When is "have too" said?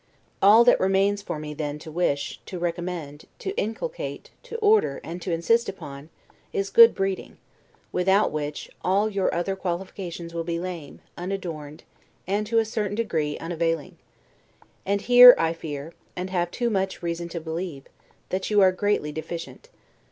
16.31-16.71